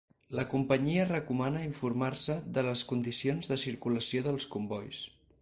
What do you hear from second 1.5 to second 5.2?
informar-se de les condicions de circulació dels combois.